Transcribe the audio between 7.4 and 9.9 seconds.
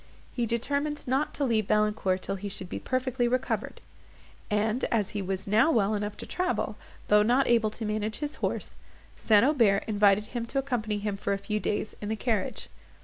able to manage his horse, St. Aubert